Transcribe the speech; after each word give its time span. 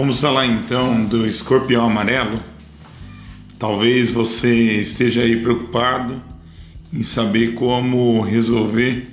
Vamos 0.00 0.18
falar 0.18 0.46
então 0.46 1.04
do 1.04 1.26
escorpião 1.26 1.84
amarelo. 1.84 2.42
Talvez 3.58 4.10
você 4.10 4.80
esteja 4.80 5.20
aí 5.20 5.36
preocupado 5.42 6.22
em 6.90 7.02
saber 7.02 7.52
como 7.52 8.22
resolver 8.22 9.06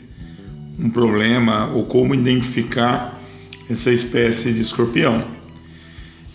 um 0.80 0.90
problema 0.90 1.70
ou 1.74 1.84
como 1.84 2.16
identificar 2.16 3.22
essa 3.70 3.92
espécie 3.92 4.54
de 4.54 4.62
escorpião. 4.62 5.26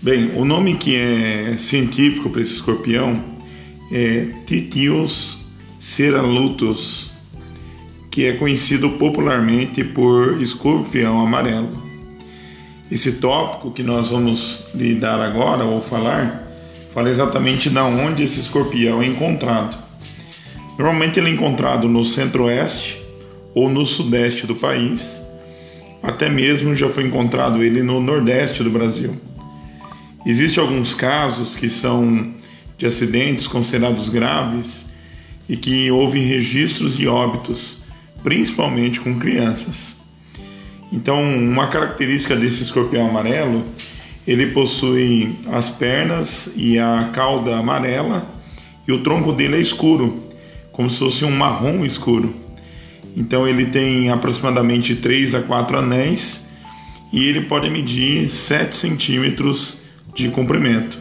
Bem, 0.03 0.33
o 0.37 0.45
nome 0.45 0.77
que 0.77 0.97
é 0.97 1.57
científico 1.57 2.29
para 2.29 2.43
esse 2.43 2.53
escorpião 2.53 3.25
é 3.91 4.29
Titius 4.45 5.47
ceralutus, 5.81 7.11
que 8.11 8.27
é 8.27 8.33
conhecido 8.35 8.91
popularmente 8.99 9.83
por 9.83 10.43
escorpião 10.43 11.25
amarelo. 11.25 11.82
Esse 12.93 13.13
tópico 13.13 13.71
que 13.71 13.83
nós 13.83 14.11
vamos 14.11 14.67
lidar 14.75 15.19
agora 15.19 15.65
ou 15.65 15.81
falar, 15.81 16.47
fala 16.93 17.09
exatamente 17.09 17.71
da 17.71 17.85
onde 17.85 18.23
esse 18.23 18.39
escorpião 18.39 19.01
é 19.01 19.07
encontrado. 19.07 19.79
Normalmente 20.79 21.19
ele 21.19 21.31
é 21.31 21.33
encontrado 21.33 21.89
no 21.89 22.05
centro-oeste 22.05 23.01
ou 23.55 23.71
no 23.71 23.87
sudeste 23.87 24.47
do 24.47 24.57
país, 24.57 25.23
até 26.03 26.29
mesmo 26.29 26.75
já 26.75 26.87
foi 26.91 27.05
encontrado 27.05 27.63
ele 27.63 27.83
no 27.83 27.99
nordeste 27.99 28.63
do 28.63 28.71
Brasil. 28.71 29.17
Existem 30.27 30.63
alguns 30.63 30.95
casos 30.95 31.57
que 31.57 31.71
são 31.71 32.35
de 32.77 32.85
acidentes 32.85 33.47
considerados 33.49 34.11
graves 34.11 34.91
e 35.49 35.57
que 35.57 35.91
houve 35.91 36.19
registros 36.21 36.99
de 36.99 37.09
óbitos, 37.09 37.85
principalmente 38.23 39.01
com 39.01 39.19
crianças. 39.19 40.02
Então, 40.93 41.23
uma 41.23 41.69
característica 41.69 42.37
desse 42.37 42.63
escorpião 42.63 43.09
amarelo, 43.09 43.65
ele 44.27 44.49
possui 44.49 45.35
as 45.51 45.71
pernas 45.71 46.53
e 46.55 46.79
a 46.79 47.11
cauda 47.13 47.57
amarela 47.57 48.29
e 48.87 48.93
o 48.93 49.03
tronco 49.03 49.33
dele 49.33 49.57
é 49.57 49.61
escuro, 49.61 50.23
como 50.71 50.91
se 50.91 50.99
fosse 50.99 51.25
um 51.25 51.31
marrom 51.31 51.85
escuro. 51.85 52.35
Então 53.17 53.47
ele 53.47 53.67
tem 53.67 54.11
aproximadamente 54.11 54.95
3 54.95 55.35
a 55.35 55.43
4 55.43 55.79
anéis 55.79 56.51
e 57.13 57.27
ele 57.27 57.43
pode 57.43 57.69
medir 57.69 58.31
7 58.31 58.75
centímetros 58.75 59.83
de 60.15 60.29
comprimento. 60.29 60.99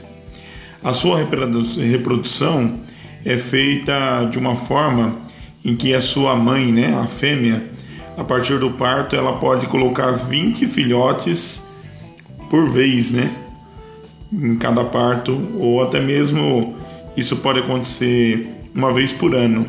A 0.84 0.94
sua 0.94 1.18
reprodução 1.18 2.80
é 3.24 3.38
feita 3.38 4.28
de 4.32 4.38
uma 4.38 4.56
forma 4.56 5.20
em 5.64 5.76
que 5.76 5.94
a 5.94 6.02
sua 6.02 6.36
mãe, 6.36 6.72
né, 6.72 6.98
a 7.00 7.06
fêmea, 7.06 7.64
a 8.18 8.24
partir 8.24 8.60
do 8.60 8.72
parto, 8.72 9.16
ela 9.16 9.38
pode 9.38 9.68
colocar 9.68 10.12
20 10.12 10.68
filhotes 10.68 11.68
por 12.50 12.70
vez, 12.70 13.12
né? 13.12 13.32
Em 14.32 14.58
cada 14.58 14.84
parto, 14.84 15.40
ou 15.58 15.82
até 15.82 16.00
mesmo 16.00 16.76
isso 17.16 17.38
pode 17.38 17.60
acontecer 17.60 18.50
uma 18.74 18.94
vez 18.94 19.12
por 19.12 19.36
ano. 19.36 19.66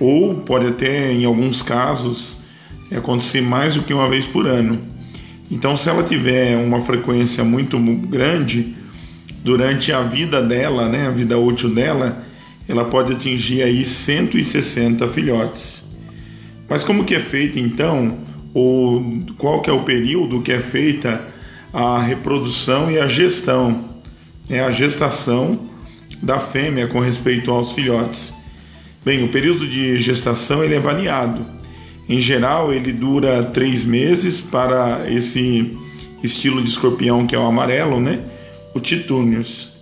Ou 0.00 0.36
pode 0.36 0.66
até, 0.66 1.12
em 1.12 1.24
alguns 1.24 1.62
casos, 1.62 2.44
acontecer 2.96 3.40
mais 3.40 3.74
do 3.74 3.82
que 3.82 3.94
uma 3.94 4.08
vez 4.08 4.26
por 4.26 4.46
ano. 4.46 4.78
Então, 5.50 5.76
se 5.76 5.88
ela 5.88 6.02
tiver 6.02 6.56
uma 6.56 6.80
frequência 6.80 7.44
muito 7.44 7.78
grande 7.78 8.74
durante 9.44 9.92
a 9.92 10.02
vida 10.02 10.42
dela, 10.42 10.88
né, 10.88 11.06
a 11.06 11.10
vida 11.10 11.38
útil 11.38 11.74
dela, 11.74 12.24
ela 12.68 12.84
pode 12.84 13.12
atingir 13.12 13.62
aí 13.62 13.84
160 13.84 15.06
filhotes. 15.08 15.81
Mas 16.72 16.82
como 16.82 17.04
que 17.04 17.14
é 17.14 17.20
feita 17.20 17.60
então, 17.60 18.16
ou 18.54 19.04
qual 19.36 19.60
que 19.60 19.68
é 19.68 19.72
o 19.74 19.82
período 19.82 20.40
que 20.40 20.50
é 20.50 20.58
feita 20.58 21.22
a 21.70 22.00
reprodução 22.00 22.90
e 22.90 22.98
a 22.98 23.06
gestão, 23.06 23.84
né, 24.48 24.64
a 24.64 24.70
gestação 24.70 25.68
da 26.22 26.38
fêmea 26.38 26.86
com 26.86 26.98
respeito 26.98 27.50
aos 27.50 27.74
filhotes? 27.74 28.32
Bem, 29.04 29.22
o 29.22 29.28
período 29.28 29.68
de 29.68 29.98
gestação 29.98 30.64
ele 30.64 30.74
é 30.74 30.80
variado. 30.80 31.44
Em 32.08 32.22
geral, 32.22 32.72
ele 32.72 32.90
dura 32.90 33.42
três 33.42 33.84
meses 33.84 34.40
para 34.40 35.04
esse 35.10 35.78
estilo 36.22 36.62
de 36.62 36.70
escorpião 36.70 37.26
que 37.26 37.34
é 37.34 37.38
o 37.38 37.44
amarelo, 37.44 38.00
né? 38.00 38.18
O 38.74 38.80
titúnios. 38.80 39.76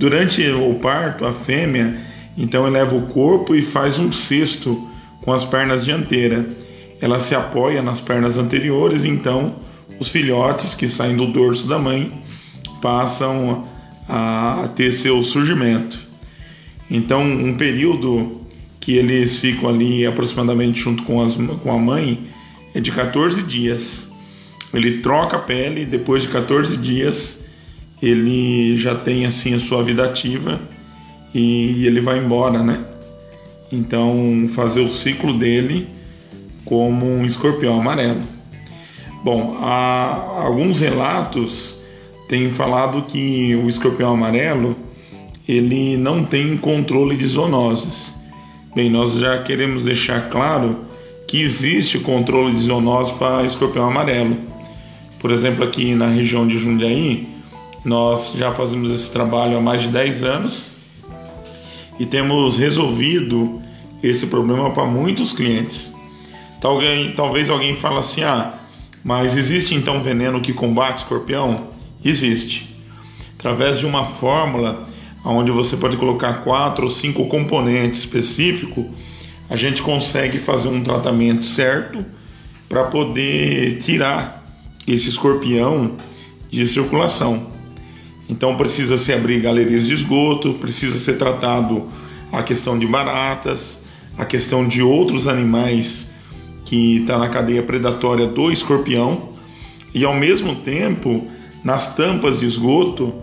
Durante 0.00 0.44
o 0.50 0.74
parto, 0.80 1.24
a 1.24 1.32
fêmea 1.32 1.96
então 2.36 2.66
eleva 2.66 2.96
o 2.96 3.02
corpo 3.02 3.54
e 3.54 3.62
faz 3.62 4.00
um 4.00 4.10
cesto 4.10 4.90
com 5.22 5.32
as 5.32 5.44
pernas 5.44 5.84
dianteiras. 5.84 6.54
Ela 7.00 7.18
se 7.18 7.34
apoia 7.34 7.82
nas 7.82 8.00
pernas 8.00 8.38
anteriores, 8.38 9.04
então 9.04 9.56
os 9.98 10.08
filhotes 10.08 10.74
que 10.74 10.88
saem 10.88 11.16
do 11.16 11.26
dorso 11.26 11.66
da 11.66 11.78
mãe 11.78 12.12
passam 12.80 13.66
a 14.08 14.68
ter 14.74 14.92
seu 14.92 15.22
surgimento. 15.22 15.98
Então, 16.90 17.22
um 17.22 17.56
período 17.56 18.40
que 18.78 18.92
eles 18.96 19.38
ficam 19.38 19.68
ali 19.68 20.04
aproximadamente 20.04 20.80
junto 20.80 21.04
com, 21.04 21.22
as, 21.22 21.36
com 21.62 21.72
a 21.72 21.78
mãe 21.78 22.28
é 22.74 22.80
de 22.80 22.90
14 22.90 23.42
dias. 23.42 24.12
Ele 24.74 24.98
troca 24.98 25.36
a 25.36 25.40
pele, 25.40 25.86
depois 25.86 26.22
de 26.22 26.28
14 26.28 26.76
dias 26.76 27.42
ele 28.02 28.74
já 28.76 28.96
tem 28.96 29.24
assim 29.24 29.54
a 29.54 29.60
sua 29.60 29.84
vida 29.84 30.04
ativa 30.04 30.60
e 31.32 31.86
ele 31.86 32.00
vai 32.00 32.18
embora, 32.18 32.60
né? 32.60 32.84
Então, 33.72 34.50
fazer 34.54 34.82
o 34.82 34.92
ciclo 34.92 35.32
dele 35.32 35.88
como 36.66 37.06
um 37.06 37.24
escorpião 37.24 37.80
amarelo. 37.80 38.20
Bom, 39.24 39.56
há 39.60 40.42
alguns 40.44 40.80
relatos 40.80 41.82
têm 42.28 42.50
falado 42.50 43.02
que 43.02 43.54
o 43.56 43.68
escorpião 43.68 44.12
amarelo 44.12 44.76
ele 45.48 45.96
não 45.96 46.22
tem 46.22 46.56
controle 46.58 47.16
de 47.16 47.26
zoonoses. 47.26 48.22
Bem, 48.74 48.90
nós 48.90 49.14
já 49.14 49.42
queremos 49.42 49.84
deixar 49.84 50.28
claro 50.28 50.76
que 51.26 51.40
existe 51.40 51.98
controle 52.00 52.54
de 52.54 52.64
zoonose 52.64 53.14
para 53.14 53.44
escorpião 53.44 53.86
amarelo. 53.86 54.36
Por 55.18 55.30
exemplo, 55.30 55.64
aqui 55.64 55.94
na 55.94 56.08
região 56.08 56.46
de 56.46 56.58
Jundiaí, 56.58 57.26
nós 57.84 58.34
já 58.36 58.52
fazemos 58.52 58.90
esse 58.90 59.10
trabalho 59.10 59.56
há 59.56 59.60
mais 59.60 59.82
de 59.82 59.88
10 59.88 60.24
anos 60.24 60.76
e 61.98 62.04
temos 62.04 62.58
resolvido 62.58 63.61
esse 64.02 64.26
problema 64.26 64.70
para 64.70 64.84
muitos 64.84 65.32
clientes. 65.32 65.94
Talvez 66.60 67.50
alguém 67.50 67.76
fale 67.76 67.98
assim: 67.98 68.22
ah, 68.22 68.54
mas 69.04 69.36
existe 69.36 69.74
então 69.74 70.02
veneno 70.02 70.40
que 70.40 70.52
combate 70.52 70.98
escorpião? 70.98 71.68
Existe. 72.04 72.76
Através 73.38 73.78
de 73.78 73.86
uma 73.86 74.06
fórmula 74.06 74.88
onde 75.24 75.50
você 75.50 75.76
pode 75.76 75.96
colocar 75.96 76.42
quatro 76.44 76.84
ou 76.84 76.90
cinco 76.90 77.26
componentes 77.26 78.00
específicos, 78.00 78.86
a 79.48 79.56
gente 79.56 79.82
consegue 79.82 80.38
fazer 80.38 80.68
um 80.68 80.82
tratamento 80.82 81.44
certo 81.44 82.04
para 82.68 82.84
poder 82.84 83.78
tirar 83.80 84.42
esse 84.86 85.08
escorpião 85.08 85.96
de 86.50 86.66
circulação. 86.66 87.50
Então 88.28 88.56
precisa 88.56 88.96
se 88.96 89.12
abrir 89.12 89.40
galerias 89.40 89.86
de 89.86 89.94
esgoto, 89.94 90.54
precisa 90.54 90.98
ser 90.98 91.18
tratado 91.18 91.88
a 92.32 92.42
questão 92.42 92.78
de 92.78 92.86
baratas, 92.86 93.84
a 94.16 94.24
questão 94.24 94.66
de 94.66 94.82
outros 94.82 95.28
animais 95.28 96.14
que 96.64 96.98
está 96.98 97.18
na 97.18 97.28
cadeia 97.28 97.62
predatória 97.62 98.26
do 98.26 98.50
escorpião 98.50 99.30
e 99.94 100.04
ao 100.04 100.14
mesmo 100.14 100.56
tempo 100.56 101.26
nas 101.64 101.94
tampas 101.94 102.40
de 102.40 102.46
esgoto 102.46 103.14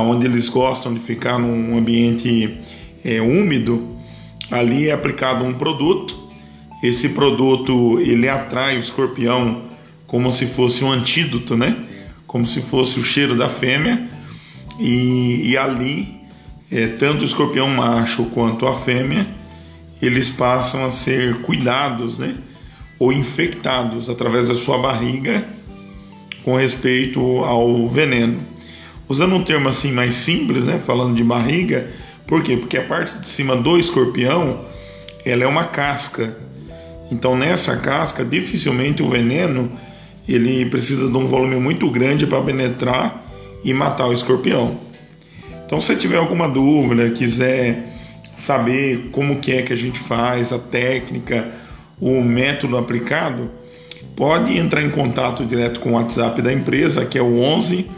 onde 0.00 0.26
eles 0.26 0.48
gostam 0.48 0.92
de 0.92 1.00
ficar 1.00 1.38
num 1.38 1.78
ambiente 1.78 2.58
é, 3.04 3.20
úmido, 3.20 3.82
ali 4.50 4.88
é 4.88 4.92
aplicado 4.92 5.44
um 5.44 5.52
produto. 5.52 6.24
Esse 6.82 7.10
produto 7.10 8.00
ele 8.00 8.28
atrai 8.28 8.76
o 8.76 8.80
escorpião 8.80 9.62
como 10.06 10.32
se 10.32 10.46
fosse 10.46 10.84
um 10.84 10.92
antídoto, 10.92 11.56
né? 11.56 11.76
Como 12.26 12.46
se 12.46 12.60
fosse 12.62 12.98
o 12.98 13.04
cheiro 13.04 13.36
da 13.36 13.48
fêmea. 13.48 14.08
E, 14.78 15.50
e 15.50 15.56
ali, 15.56 16.16
é, 16.70 16.88
tanto 16.88 17.22
o 17.22 17.24
escorpião 17.24 17.68
macho 17.68 18.24
quanto 18.26 18.66
a 18.66 18.74
fêmea, 18.74 19.26
eles 20.06 20.30
passam 20.30 20.84
a 20.84 20.90
ser 20.90 21.40
cuidados, 21.42 22.18
né? 22.18 22.34
Ou 22.98 23.12
infectados 23.12 24.08
através 24.08 24.48
da 24.48 24.54
sua 24.54 24.78
barriga 24.78 25.44
com 26.44 26.56
respeito 26.56 27.20
ao 27.44 27.88
veneno. 27.88 28.40
Usando 29.08 29.34
um 29.34 29.42
termo 29.42 29.68
assim 29.68 29.92
mais 29.92 30.14
simples, 30.14 30.64
né, 30.64 30.78
falando 30.78 31.14
de 31.14 31.24
barriga, 31.24 31.90
por 32.26 32.42
quê? 32.42 32.56
Porque 32.56 32.76
a 32.76 32.82
parte 32.82 33.18
de 33.18 33.28
cima 33.28 33.56
do 33.56 33.78
escorpião, 33.78 34.64
ela 35.24 35.44
é 35.44 35.46
uma 35.46 35.64
casca. 35.64 36.36
Então 37.10 37.36
nessa 37.36 37.76
casca, 37.78 38.24
dificilmente 38.24 39.02
o 39.02 39.10
veneno 39.10 39.70
ele 40.26 40.64
precisa 40.66 41.10
de 41.10 41.16
um 41.16 41.26
volume 41.26 41.56
muito 41.56 41.88
grande 41.90 42.26
para 42.26 42.40
penetrar 42.40 43.22
e 43.62 43.74
matar 43.74 44.06
o 44.06 44.12
escorpião. 44.12 44.78
Então 45.66 45.80
se 45.80 45.94
tiver 45.96 46.16
alguma 46.16 46.48
dúvida, 46.48 47.10
quiser 47.10 47.93
saber 48.36 49.08
como 49.12 49.40
que 49.40 49.52
é 49.52 49.62
que 49.62 49.72
a 49.72 49.76
gente 49.76 49.98
faz, 49.98 50.52
a 50.52 50.58
técnica, 50.58 51.50
o 52.00 52.22
método 52.22 52.76
aplicado, 52.76 53.50
pode 54.16 54.56
entrar 54.56 54.82
em 54.82 54.90
contato 54.90 55.44
direto 55.44 55.80
com 55.80 55.90
o 55.90 55.94
WhatsApp 55.94 56.40
da 56.42 56.52
empresa, 56.52 57.04
que 57.04 57.18
é 57.18 57.22
o 57.22 57.40
11 57.40 57.90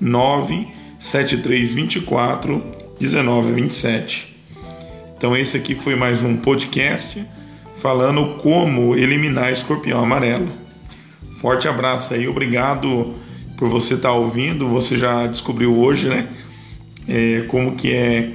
97324 0.00 2.62
1927. 3.00 4.36
Então 5.16 5.36
esse 5.36 5.56
aqui 5.56 5.74
foi 5.74 5.94
mais 5.94 6.22
um 6.22 6.36
podcast 6.36 7.24
falando 7.74 8.36
como 8.42 8.96
eliminar 8.96 9.52
escorpião 9.52 10.02
amarelo. 10.02 10.48
Forte 11.40 11.68
abraço 11.68 12.14
aí, 12.14 12.26
obrigado 12.26 13.14
por 13.56 13.68
você 13.68 13.94
estar 13.94 14.10
tá 14.10 14.14
ouvindo. 14.14 14.68
Você 14.68 14.98
já 14.98 15.26
descobriu 15.26 15.78
hoje, 15.78 16.08
né? 16.08 16.28
É, 17.08 17.44
como 17.48 17.76
que 17.76 17.94
é, 17.94 18.32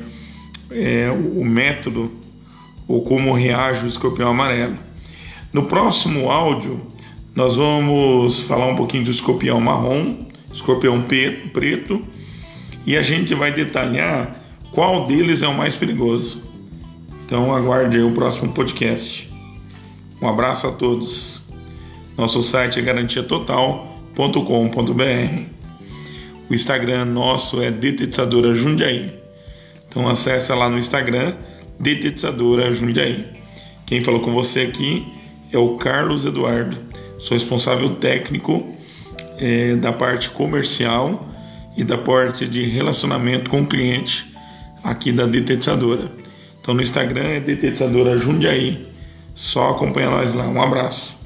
é 0.72 1.12
o 1.12 1.44
método 1.44 2.12
ou 2.88 3.04
como 3.04 3.34
reage 3.34 3.86
o 3.86 3.88
escorpião 3.88 4.30
amarelo. 4.30 4.78
No 5.54 5.64
próximo 5.64 6.30
áudio, 6.30 6.82
nós 7.36 7.56
vamos 7.56 8.42
falar 8.42 8.68
um 8.68 8.76
pouquinho 8.76 9.06
do 9.06 9.12
escorpião 9.12 9.62
marrom, 9.62 10.18
escorpião 10.54 11.02
preto, 11.02 12.02
e 12.86 12.98
a 12.98 13.02
gente 13.02 13.34
vai 13.34 13.54
detalhar 13.54 14.36
qual 14.72 15.06
deles 15.06 15.42
é 15.42 15.48
o 15.48 15.54
mais 15.54 15.76
perigoso. 15.76 16.50
Então 17.26 17.56
aguarde 17.56 18.00
o 18.00 18.12
próximo 18.12 18.52
podcast. 18.52 19.32
Um 20.22 20.28
abraço 20.28 20.68
a 20.68 20.72
todos. 20.72 21.54
Nosso 22.18 22.42
site 22.42 22.80
é 22.80 22.82
garantiatotal.com.br. 22.82 25.44
O 26.50 26.54
Instagram 26.54 27.06
nosso 27.06 27.62
é 27.62 27.72
Detetizadora 27.72 28.54
Jundiaí. 28.54 29.21
Então 29.92 30.08
acessa 30.08 30.56
lá 30.56 30.70
no 30.70 30.80
Instagram 30.80 31.34
Detetizadora 31.78 32.72
Jundiaí. 32.72 33.26
Quem 33.86 34.02
falou 34.02 34.22
com 34.22 34.32
você 34.32 34.62
aqui 34.62 35.06
é 35.52 35.58
o 35.58 35.76
Carlos 35.76 36.24
Eduardo. 36.24 36.78
Sou 37.20 37.36
responsável 37.36 37.90
técnico 37.96 38.74
é, 39.38 39.76
da 39.76 39.92
parte 39.92 40.30
comercial 40.30 41.28
e 41.76 41.84
da 41.84 41.98
parte 41.98 42.48
de 42.48 42.64
relacionamento 42.68 43.50
com 43.50 43.64
o 43.64 43.68
cliente 43.68 44.34
aqui 44.82 45.12
da 45.12 45.26
Detetizadora. 45.26 46.10
Então 46.62 46.74
no 46.74 46.82
Instagram 46.82 47.24
é 47.24 47.40
Detetizadora 47.42 48.18
Jundiaí. 48.18 48.88
Só 49.36 49.72
acompanha 49.72 50.10
nós 50.10 50.34
lá. 50.34 50.48
Um 50.48 50.62
abraço. 50.62 51.21